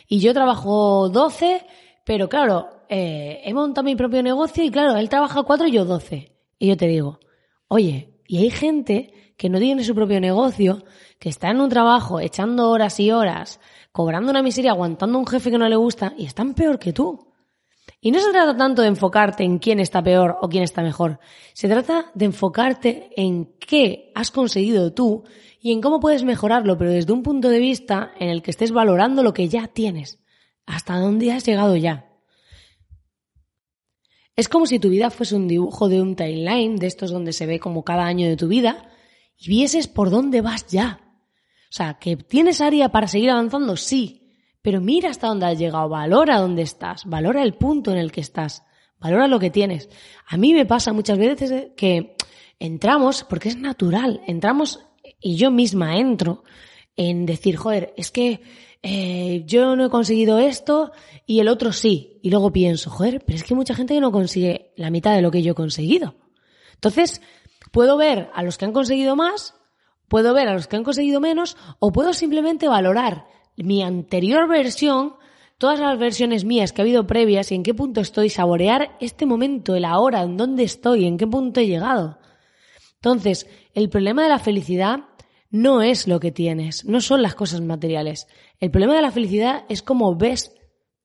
y 0.07 0.21
yo 0.21 0.35
trabajo 0.35 1.09
doce, 1.09 1.65
pero 2.05 2.29
claro, 2.29 2.69
eh, 2.89 3.41
he 3.45 3.55
montado 3.55 3.85
mi 3.85 3.97
propio 3.97 4.23
negocio 4.23 4.63
y 4.63 4.71
claro, 4.71 4.97
él 4.97 5.09
trabaja 5.09 5.43
cuatro 5.43 5.67
y 5.67 5.73
yo 5.73 5.85
doce. 5.85 6.37
Y 6.59 6.69
yo 6.69 6.77
te 6.77 6.87
digo, 6.87 7.21
oye, 7.69 8.14
y 8.27 8.39
hay 8.39 8.51
gente 8.51 9.13
que 9.37 9.49
no 9.49 9.59
tiene 9.59 9.85
su 9.85 9.95
propio 9.95 10.21
negocio, 10.21 10.85
que 11.19 11.29
está 11.29 11.51
en 11.51 11.61
un 11.61 11.69
trabajo 11.69 12.21
echando 12.21 12.71
horas 12.71 13.01
y 13.01 13.11
horas, 13.11 13.61
cobrando 13.93 14.31
una 14.31 14.43
miseria, 14.43 14.73
aguantando 14.73 15.19
a 15.19 15.21
un 15.21 15.27
jefe 15.27 15.51
que 15.51 15.59
no 15.59 15.69
le 15.69 15.77
gusta 15.77 16.15
y 16.17 16.27
están 16.27 16.55
peor 16.55 16.79
que 16.79 16.93
tú. 16.93 17.33
Y 18.01 18.11
no 18.11 18.21
se 18.21 18.31
trata 18.31 18.57
tanto 18.57 18.83
de 18.83 18.89
enfocarte 18.89 19.45
en 19.45 19.59
quién 19.59 19.81
está 19.81 20.03
peor 20.03 20.37
o 20.41 20.49
quién 20.49 20.63
está 20.63 20.83
mejor. 20.83 21.21
Se 21.53 21.69
trata 21.69 22.11
de 22.15 22.27
enfocarte 22.27 23.11
en 23.17 23.55
qué 23.59 24.13
has 24.15 24.31
conseguido 24.31 24.93
tú 24.93 25.25
y 25.61 25.73
en 25.73 25.81
cómo 25.81 26.01
puedes 26.01 26.25
mejorarlo, 26.25 26.77
pero 26.77 26.91
desde 26.91 27.13
un 27.13 27.23
punto 27.23 27.49
de 27.49 27.59
vista 27.59 28.13
en 28.19 28.29
el 28.29 28.43
que 28.43 28.51
estés 28.51 28.73
valorando 28.73 29.23
lo 29.23 29.33
que 29.33 29.49
ya 29.49 29.69
tienes, 29.69 30.19
hasta 30.67 30.99
dónde 30.99 31.33
has 31.33 31.47
llegado 31.47 31.77
ya. 31.77 32.14
Es 34.37 34.49
como 34.49 34.67
si 34.67 34.79
tu 34.79 34.89
vida 34.89 35.11
fuese 35.11 35.37
un 35.37 35.47
dibujo 35.47 35.89
de 35.89 36.03
un 36.03 36.17
timeline, 36.17 36.77
de 36.77 36.87
estos 36.87 37.11
donde 37.11 37.33
se 37.33 37.47
ve 37.47 37.61
como 37.61 37.85
cada 37.85 38.05
año 38.05 38.29
de 38.29 38.37
tu 38.37 38.49
vida, 38.49 38.91
y 39.37 39.49
vieses 39.49 39.87
por 39.89 40.11
dónde 40.11 40.41
vas 40.41 40.67
ya. 40.67 41.01
O 41.71 41.77
sea, 41.77 41.95
que 41.95 42.17
tienes 42.17 42.61
área 42.61 42.91
para 42.91 43.09
seguir 43.09 43.31
avanzando, 43.31 43.77
sí, 43.77 44.33
pero 44.63 44.81
mira 44.81 45.11
hasta 45.11 45.29
dónde 45.29 45.47
has 45.47 45.59
llegado, 45.59 45.89
valora 45.89 46.41
dónde 46.41 46.63
estás, 46.63 47.05
valora 47.05 47.43
el 47.43 47.55
punto 47.55 47.93
en 47.93 47.99
el 47.99 48.11
que 48.11 48.21
estás, 48.21 48.65
valora 48.99 49.29
lo 49.29 49.39
que 49.39 49.51
tienes. 49.51 49.89
A 50.27 50.37
mí 50.37 50.53
me 50.53 50.67
pasa 50.67 50.93
muchas 50.93 51.19
veces 51.19 51.73
que 51.77 52.17
entramos, 52.59 53.25
porque 53.25 53.51
es 53.51 53.57
natural, 53.57 54.23
entramos 54.27 54.81
y 55.21 55.37
yo 55.37 55.51
misma 55.51 55.99
entro 55.99 56.45
en 56.97 57.27
decir, 57.27 57.57
joder, 57.57 57.93
es 57.97 58.11
que 58.11 58.41
eh, 58.87 59.45
yo 59.47 59.77
no 59.77 59.87
he 59.87 59.89
conseguido 59.89 60.39
esto 60.39 60.93
y 61.25 61.41
el 61.41 61.49
otro 61.49 61.73
sí. 61.73 62.21
Y 62.23 62.29
luego 62.29 62.53
pienso, 62.53 62.91
joder, 62.91 63.23
pero 63.25 63.37
es 63.37 63.43
que 63.43 63.55
hay 63.55 63.57
mucha 63.57 63.75
gente 63.75 63.95
que 63.95 64.01
no 64.01 64.13
consigue 64.13 64.73
la 64.77 64.91
mitad 64.91 65.15
de 65.15 65.23
lo 65.23 65.31
que 65.31 65.43
yo 65.43 65.53
he 65.53 65.55
conseguido. 65.55 66.17
Entonces, 66.75 67.23
puedo 67.73 67.97
ver 67.97 68.29
a 68.35 68.43
los 68.43 68.59
que 68.59 68.67
han 68.67 68.75
conseguido 68.75 69.17
más, 69.17 69.55
puedo 70.07 70.35
ver 70.35 70.49
a 70.49 70.53
los 70.53 70.67
que 70.67 70.77
han 70.77 70.85
conseguido 70.85 71.19
menos, 71.19 71.57
o 71.79 71.93
puedo 71.93 72.13
simplemente 72.13 72.69
valorar 72.69 73.25
mi 73.57 73.83
anterior 73.83 74.47
versión, 74.47 75.15
todas 75.57 75.81
las 75.81 75.99
versiones 75.99 76.45
mías 76.45 76.75
que 76.75 76.83
ha 76.83 76.85
habido 76.85 77.07
previas 77.07 77.53
y 77.53 77.55
en 77.55 77.63
qué 77.63 77.73
punto 77.73 78.03
estoy, 78.03 78.29
saborear 78.29 78.99
este 79.01 79.25
momento, 79.25 79.75
el 79.75 79.87
ahora, 79.87 80.21
en 80.23 80.37
dónde 80.37 80.63
estoy, 80.63 81.07
en 81.07 81.17
qué 81.17 81.27
punto 81.27 81.61
he 81.61 81.67
llegado. 81.67 82.19
Entonces, 82.97 83.47
el 83.73 83.89
problema 83.89 84.25
de 84.25 84.29
la 84.29 84.39
felicidad 84.39 85.05
no 85.55 85.83
es 85.83 86.09
lo 86.09 86.19
que 86.19 86.33
tienes, 86.33 86.85
no 86.85 87.01
son 87.01 87.23
las 87.23 87.37
cosas 87.37 87.61
materiales. 87.61 88.27
El 88.59 88.73
problema 88.73 88.97
de 88.97 89.03
la 89.03 89.13
felicidad 89.13 89.65
es 89.69 89.83
cómo 89.83 90.17
ves 90.17 90.53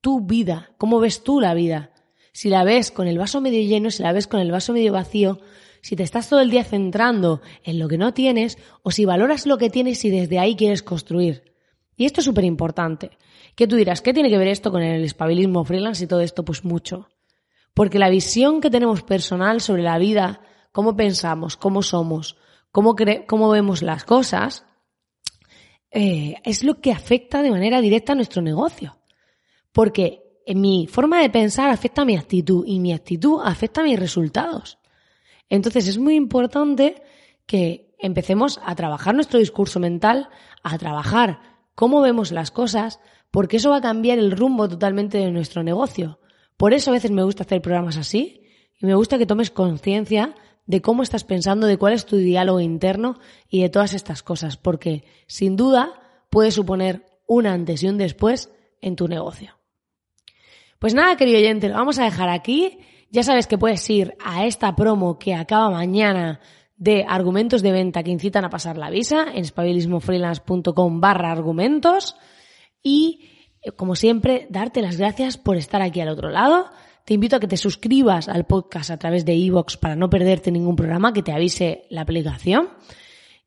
tu 0.01 0.21
vida, 0.21 0.71
cómo 0.79 0.99
ves 0.99 1.23
tú 1.23 1.39
la 1.39 1.53
vida. 1.53 1.91
Si 2.33 2.49
la 2.49 2.63
ves 2.63 2.89
con 2.89 3.05
el 3.05 3.19
vaso 3.19 3.41
medio 3.41 3.61
lleno, 3.61 3.91
si 3.91 4.01
la 4.01 4.11
ves 4.11 4.25
con 4.25 4.39
el 4.39 4.49
vaso 4.49 4.73
medio 4.73 4.91
vacío, 4.91 5.37
si 5.81 5.95
te 5.95 6.01
estás 6.01 6.29
todo 6.29 6.41
el 6.41 6.49
día 6.49 6.63
centrando 6.63 7.41
en 7.63 7.77
lo 7.77 7.87
que 7.87 7.99
no 7.99 8.11
tienes 8.15 8.57
o 8.81 8.89
si 8.89 9.05
valoras 9.05 9.45
lo 9.45 9.59
que 9.59 9.69
tienes 9.69 10.03
y 10.03 10.09
desde 10.09 10.39
ahí 10.39 10.55
quieres 10.55 10.81
construir. 10.81 11.53
Y 11.95 12.05
esto 12.05 12.21
es 12.21 12.25
súper 12.25 12.43
importante. 12.43 13.19
¿Qué 13.55 13.67
tú 13.67 13.75
dirás? 13.75 14.01
¿Qué 14.01 14.15
tiene 14.15 14.31
que 14.31 14.39
ver 14.39 14.47
esto 14.47 14.71
con 14.71 14.81
el 14.81 15.03
espabilismo 15.03 15.63
freelance 15.63 16.03
y 16.03 16.07
todo 16.07 16.21
esto? 16.21 16.43
Pues 16.43 16.65
mucho. 16.65 17.07
Porque 17.75 17.99
la 17.99 18.09
visión 18.09 18.61
que 18.61 18.71
tenemos 18.71 19.03
personal 19.03 19.61
sobre 19.61 19.83
la 19.83 19.99
vida, 19.99 20.41
cómo 20.71 20.95
pensamos, 20.95 21.55
cómo 21.55 21.83
somos, 21.83 22.35
cómo, 22.71 22.95
cómo 23.27 23.49
vemos 23.49 23.81
las 23.81 24.03
cosas, 24.03 24.65
eh, 25.91 26.35
es 26.43 26.63
lo 26.63 26.81
que 26.81 26.91
afecta 26.91 27.41
de 27.41 27.51
manera 27.51 27.81
directa 27.81 28.13
a 28.13 28.15
nuestro 28.15 28.41
negocio. 28.41 28.97
Porque 29.71 30.23
mi 30.55 30.87
forma 30.87 31.21
de 31.21 31.29
pensar 31.29 31.69
afecta 31.69 32.01
a 32.01 32.05
mi 32.05 32.17
actitud 32.17 32.63
y 32.65 32.79
mi 32.79 32.93
actitud 32.93 33.41
afecta 33.43 33.81
a 33.81 33.83
mis 33.83 33.99
resultados. 33.99 34.79
Entonces 35.49 35.87
es 35.87 35.97
muy 35.97 36.15
importante 36.15 37.01
que 37.45 37.95
empecemos 37.99 38.59
a 38.63 38.75
trabajar 38.75 39.15
nuestro 39.15 39.39
discurso 39.39 39.79
mental, 39.79 40.29
a 40.63 40.77
trabajar 40.77 41.41
cómo 41.75 42.01
vemos 42.01 42.31
las 42.31 42.51
cosas, 42.51 42.99
porque 43.31 43.57
eso 43.57 43.71
va 43.71 43.77
a 43.77 43.81
cambiar 43.81 44.19
el 44.19 44.31
rumbo 44.31 44.67
totalmente 44.67 45.17
de 45.17 45.31
nuestro 45.31 45.63
negocio. 45.63 46.19
Por 46.57 46.73
eso 46.73 46.91
a 46.91 46.93
veces 46.93 47.11
me 47.11 47.23
gusta 47.23 47.43
hacer 47.43 47.61
programas 47.61 47.97
así 47.97 48.41
y 48.79 48.85
me 48.85 48.95
gusta 48.95 49.17
que 49.17 49.25
tomes 49.25 49.51
conciencia 49.51 50.35
de 50.69 50.83
cómo 50.83 51.01
estás 51.01 51.23
pensando, 51.23 51.65
de 51.65 51.77
cuál 51.77 51.93
es 51.93 52.05
tu 52.05 52.17
diálogo 52.17 52.59
interno 52.59 53.17
y 53.49 53.63
de 53.63 53.69
todas 53.69 53.95
estas 53.95 54.21
cosas, 54.21 54.55
porque 54.55 55.03
sin 55.25 55.55
duda 55.55 55.99
puede 56.29 56.51
suponer 56.51 57.07
un 57.25 57.47
antes 57.47 57.81
y 57.81 57.87
un 57.87 57.97
después 57.97 58.51
en 58.79 58.95
tu 58.95 59.07
negocio. 59.07 59.57
Pues 60.77 60.93
nada, 60.93 61.17
querido 61.17 61.39
oyente, 61.39 61.69
lo 61.69 61.73
vamos 61.73 61.97
a 61.97 62.03
dejar 62.03 62.29
aquí. 62.29 62.77
Ya 63.09 63.23
sabes 63.23 63.47
que 63.47 63.57
puedes 63.57 63.89
ir 63.89 64.13
a 64.23 64.45
esta 64.45 64.75
promo 64.75 65.17
que 65.17 65.33
acaba 65.33 65.71
mañana 65.71 66.39
de 66.77 67.03
argumentos 67.03 67.63
de 67.63 67.71
venta 67.71 68.03
que 68.03 68.11
incitan 68.11 68.45
a 68.45 68.51
pasar 68.51 68.77
la 68.77 68.91
visa 68.91 69.23
en 69.33 69.45
espabilismofreelance.com 69.45 71.01
barra 71.01 71.31
argumentos 71.31 72.15
y, 72.83 73.27
eh, 73.63 73.71
como 73.71 73.95
siempre, 73.95 74.45
darte 74.51 74.83
las 74.83 74.97
gracias 74.97 75.39
por 75.39 75.57
estar 75.57 75.81
aquí 75.81 75.99
al 75.99 76.09
otro 76.09 76.29
lado. 76.29 76.69
Te 77.05 77.13
invito 77.13 77.35
a 77.35 77.39
que 77.39 77.47
te 77.47 77.57
suscribas 77.57 78.29
al 78.29 78.45
podcast 78.45 78.91
a 78.91 78.97
través 78.97 79.25
de 79.25 79.35
iVoox 79.35 79.77
para 79.77 79.95
no 79.95 80.09
perderte 80.09 80.51
ningún 80.51 80.75
programa, 80.75 81.13
que 81.13 81.23
te 81.23 81.31
avise 81.31 81.85
la 81.89 82.01
aplicación 82.01 82.69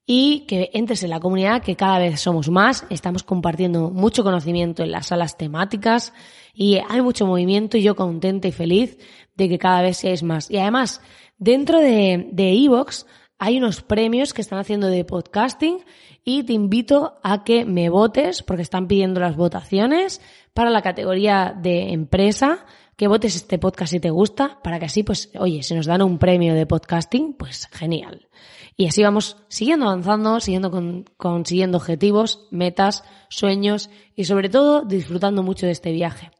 y 0.04 0.46
que 0.46 0.70
entres 0.74 1.04
en 1.04 1.10
la 1.10 1.20
comunidad 1.20 1.62
que 1.62 1.76
cada 1.76 1.98
vez 1.98 2.20
somos 2.20 2.50
más, 2.50 2.84
estamos 2.90 3.22
compartiendo 3.22 3.90
mucho 3.90 4.24
conocimiento 4.24 4.82
en 4.82 4.90
las 4.90 5.06
salas 5.06 5.38
temáticas 5.38 6.12
y 6.52 6.78
hay 6.88 7.00
mucho 7.00 7.26
movimiento 7.26 7.76
y 7.76 7.82
yo 7.82 7.94
contenta 7.94 8.48
y 8.48 8.52
feliz 8.52 8.98
de 9.36 9.48
que 9.48 9.58
cada 9.58 9.82
vez 9.82 9.98
seáis 9.98 10.22
más. 10.22 10.50
Y 10.50 10.58
además, 10.58 11.00
dentro 11.38 11.78
de, 11.78 12.28
de 12.32 12.52
iVoox 12.52 13.04
hay 13.38 13.58
unos 13.58 13.82
premios 13.82 14.34
que 14.34 14.42
están 14.42 14.58
haciendo 14.58 14.88
de 14.88 15.04
podcasting 15.04 15.78
y 16.24 16.44
te 16.44 16.52
invito 16.52 17.18
a 17.22 17.44
que 17.44 17.64
me 17.64 17.88
votes 17.88 18.42
porque 18.42 18.62
están 18.62 18.86
pidiendo 18.86 19.20
las 19.20 19.36
votaciones 19.36 20.20
para 20.54 20.70
la 20.70 20.82
categoría 20.82 21.56
de 21.60 21.92
empresa 21.92 22.66
que 23.02 23.08
votes 23.08 23.34
este 23.34 23.58
podcast 23.58 23.90
si 23.90 23.98
te 23.98 24.10
gusta, 24.10 24.60
para 24.62 24.78
que 24.78 24.84
así, 24.84 25.02
pues, 25.02 25.28
oye, 25.36 25.64
si 25.64 25.74
nos 25.74 25.86
dan 25.86 26.02
un 26.02 26.18
premio 26.18 26.54
de 26.54 26.66
podcasting, 26.66 27.32
pues 27.32 27.66
genial. 27.72 28.28
Y 28.76 28.86
así 28.86 29.02
vamos 29.02 29.38
siguiendo 29.48 29.86
avanzando, 29.86 30.38
siguiendo 30.38 30.70
consiguiendo 31.16 31.78
objetivos, 31.78 32.46
metas, 32.52 33.02
sueños 33.28 33.90
y 34.14 34.26
sobre 34.26 34.48
todo 34.48 34.82
disfrutando 34.82 35.42
mucho 35.42 35.66
de 35.66 35.72
este 35.72 35.90
viaje. 35.90 36.30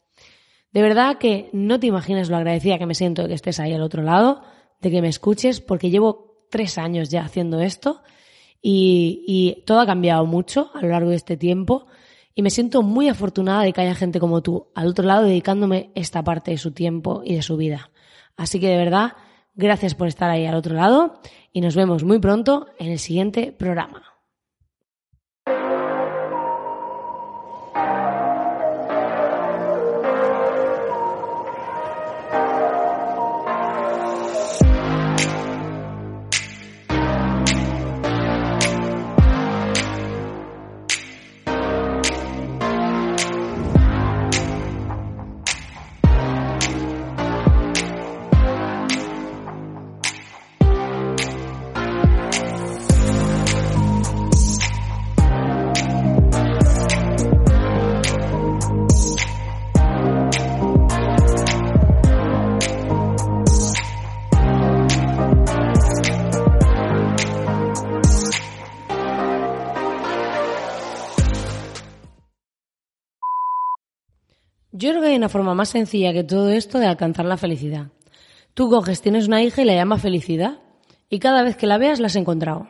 De 0.71 0.83
verdad 0.83 1.19
que 1.19 1.51
no 1.53 1.81
te 1.81 1.89
imaginas 1.89 2.29
lo 2.31 2.37
agradecida 2.37 2.79
que 2.79 2.87
me 2.87 2.95
siento 2.95 3.23
de 3.23 3.29
que 3.31 3.35
estés 3.35 3.59
ahí 3.59 3.73
al 3.73 3.83
otro 3.83 4.05
lado, 4.05 4.43
de 4.81 4.93
que 4.93 5.03
me 5.03 5.09
escuches, 5.09 5.61
porque 5.61 5.91
llevo 5.91 6.47
tres 6.49 6.79
años 6.79 7.09
ya 7.09 7.25
haciendo 7.25 7.59
esto 7.59 8.03
y, 8.63 9.25
y 9.27 9.65
todo 9.65 9.81
ha 9.81 9.87
cambiado 9.87 10.27
mucho 10.27 10.71
a 10.75 10.83
lo 10.83 10.91
largo 10.91 11.11
de 11.11 11.17
este 11.17 11.37
tiempo 11.37 11.89
y 12.35 12.43
me 12.43 12.51
siento 12.51 12.83
muy 12.83 13.09
afortunada 13.09 13.63
de 13.63 13.73
que 13.73 13.81
haya 13.81 13.95
gente 13.95 14.21
como 14.21 14.43
tú 14.43 14.69
al 14.75 14.89
otro 14.89 15.05
lado 15.05 15.25
dedicándome 15.25 15.91
esta 15.95 16.25
parte 16.25 16.51
de 16.51 16.59
su 16.59 16.73
tiempo 16.73 17.23
y 17.25 17.35
de 17.35 17.43
su 17.43 17.57
vida. 17.57 17.91
Así 18.37 18.61
que 18.61 18.69
de 18.69 18.77
verdad, 18.77 19.13
gracias 19.55 19.95
por 19.95 20.09
estar 20.09 20.31
ahí 20.31 20.47
al 20.47 20.55
otro 20.55 20.75
lado 20.75 21.21
y 21.53 21.61
nos 21.61 21.77
vemos 21.77 22.05
muy 22.05 22.19
pronto 22.19 22.67
en 22.79 22.91
el 22.91 22.99
siguiente 22.99 23.53
programa. 23.53 24.12
Una 75.23 75.29
forma 75.29 75.55
más 75.55 75.69
sencilla 75.69 76.13
que 76.13 76.25
todo 76.25 76.49
esto 76.51 76.81
de 76.81 76.87
alcanzar 76.87 77.27
la 77.27 77.37
felicidad. 77.37 77.93
Tú 78.55 78.69
coges, 78.69 79.01
tienes 79.01 79.29
una 79.29 79.41
hija 79.41 79.63
y 79.63 79.65
la 79.65 79.75
llamas 79.75 80.03
felicidad 80.03 80.59
y 81.09 81.21
cada 81.21 81.45
vez 81.45 81.57
que 81.57 81.69
la 81.69 81.79
veas 81.79 82.01
la 82.01 82.09
has 82.09 82.17
encontrado. 82.17 82.67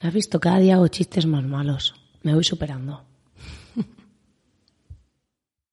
Has 0.00 0.12
visto, 0.12 0.40
cada 0.40 0.58
día 0.58 0.74
hago 0.74 0.88
chistes 0.88 1.24
más 1.24 1.44
malos. 1.44 1.94
Me 2.22 2.34
voy 2.34 2.42
superando. 2.42 3.04